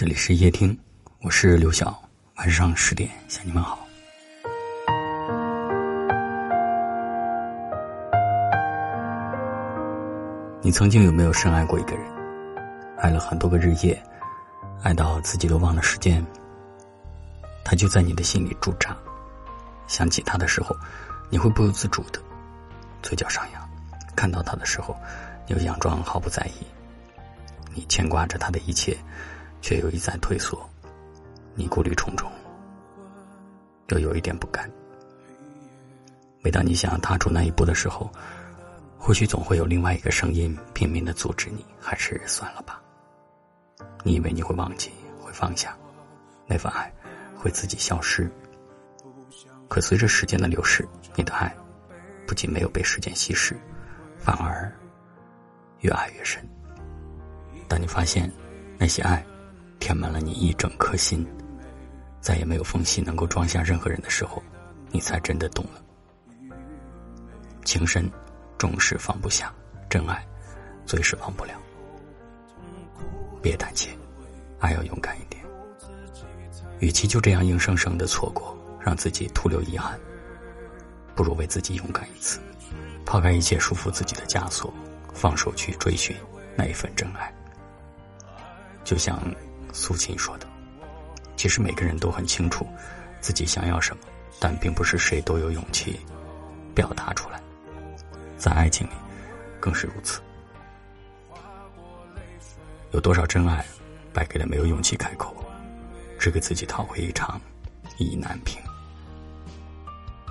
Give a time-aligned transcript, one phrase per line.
[0.00, 0.74] 这里是夜听，
[1.20, 1.94] 我是刘晓，
[2.36, 3.86] 晚上十点向你们好。
[10.62, 12.02] 你曾经有没有深爱过一个人？
[12.96, 14.02] 爱了很多个日夜，
[14.82, 16.24] 爱到自己都忘了时间。
[17.62, 18.96] 他就在你的心里驻扎，
[19.86, 20.74] 想起他的时候，
[21.28, 22.18] 你会不由自主的
[23.02, 23.60] 嘴角上扬；
[24.16, 24.96] 看到他的时候，
[25.48, 26.66] 又佯装毫不在意。
[27.74, 28.96] 你牵挂着他的一切。
[29.60, 30.68] 却又一再退缩，
[31.54, 32.30] 你顾虑重重，
[33.88, 34.70] 又有一点不甘。
[36.42, 38.10] 每当你想要踏出那一步的时候，
[38.98, 42.80] 或许总会有另外一个声音拼命的阻止你，还是算了吧。
[44.02, 44.90] 你以为你会忘记，
[45.20, 45.76] 会放下，
[46.46, 46.90] 那份爱
[47.36, 48.30] 会自己消失。
[49.68, 51.54] 可随着时间的流逝，你的爱
[52.26, 53.54] 不仅没有被时间稀释，
[54.18, 54.72] 反而
[55.80, 56.42] 越爱越深。
[57.68, 58.30] 当你发现
[58.78, 59.24] 那些爱。
[59.80, 61.26] 填满了你一整颗心，
[62.20, 64.40] 再也没有缝隙能够装下任何人的时候，
[64.90, 65.82] 你才真的懂了。
[67.64, 68.08] 情深，
[68.58, 69.46] 终是放不下；
[69.88, 70.24] 真爱，
[70.84, 71.54] 最是忘不了。
[73.42, 73.90] 别胆怯，
[74.58, 75.42] 爱要勇敢一点。
[76.78, 79.98] 与其就这样硬生生的错过，让自己徒留遗憾，
[81.14, 82.38] 不如为自己勇敢一次，
[83.04, 84.72] 抛开一切束缚自己的枷锁，
[85.12, 86.14] 放手去追寻
[86.54, 87.32] 那一份真爱。
[88.84, 89.18] 就像。
[89.72, 90.46] 苏秦说的
[91.36, 92.66] ：“其实每个人都很清楚
[93.20, 94.02] 自己想要什么，
[94.38, 96.00] 但并不是谁都有勇气
[96.74, 97.40] 表达出来。
[98.36, 98.92] 在爱情里，
[99.60, 100.20] 更是如此。
[102.92, 103.64] 有多少真爱，
[104.12, 105.34] 败给了没有勇气开口，
[106.18, 107.40] 只给自己讨回一场
[107.98, 108.60] 意难平。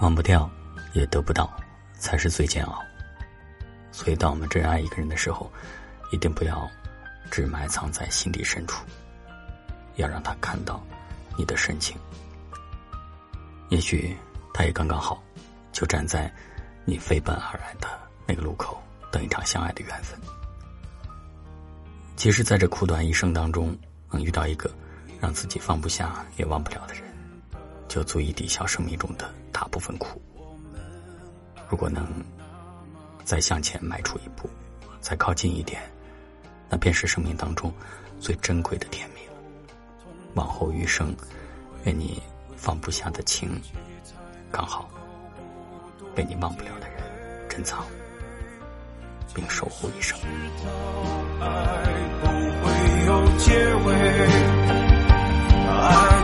[0.00, 0.50] 忘不掉，
[0.94, 1.50] 也得不到，
[1.98, 2.82] 才是最煎熬。
[3.92, 5.50] 所以，当我们真爱一个人的时候，
[6.12, 6.68] 一定不要
[7.30, 8.84] 只埋藏在心底深处。”
[9.98, 10.82] 要让他看到
[11.36, 11.96] 你的深情，
[13.68, 14.16] 也许
[14.54, 15.22] 他也刚刚好，
[15.72, 16.32] 就站在
[16.84, 17.88] 你飞奔而来的
[18.26, 18.80] 那个路口，
[19.12, 20.18] 等一场相爱的缘分。
[22.16, 23.76] 其实，在这苦短一生当中，
[24.10, 24.70] 能遇到一个
[25.20, 27.02] 让自己放不下也忘不了的人，
[27.88, 30.20] 就足以抵消生命中的大部分苦。
[31.68, 32.06] 如果能
[33.24, 34.48] 再向前迈出一步，
[35.00, 35.82] 再靠近一点，
[36.68, 37.72] 那便是生命当中
[38.18, 39.17] 最珍贵的甜蜜。
[40.38, 41.12] 往后余生，
[41.82, 42.22] 愿你
[42.56, 43.60] 放不下的情，
[44.52, 44.88] 刚好
[46.14, 47.02] 被你忘不了的人
[47.48, 47.84] 珍藏，
[49.34, 50.16] 并守护一生。
[51.40, 51.44] 爱
[52.20, 52.70] 不会
[53.06, 53.50] 有结
[53.84, 53.88] 尾，
[55.66, 55.76] 爱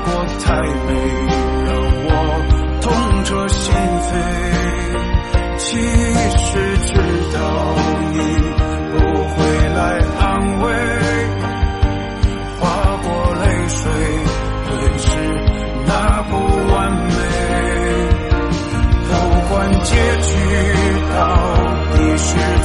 [0.04, 1.33] 过太美，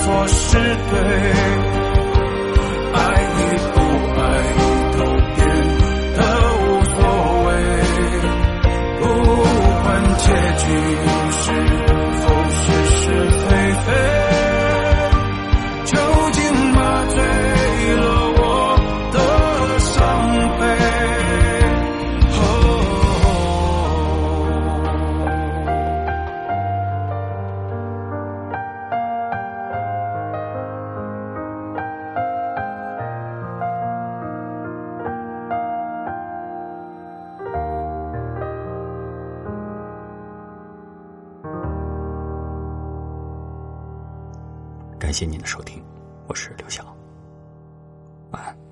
[0.06, 0.59] for sure.
[45.10, 45.84] 感谢您的收听
[46.28, 46.96] 我是刘晓。
[48.30, 48.69] 晚安。